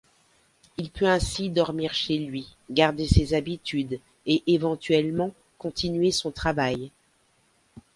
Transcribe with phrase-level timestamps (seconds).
[0.77, 6.89] Il peut ainsi dormir chez lui, garder ses habitudes et éventuellement continuer son travail.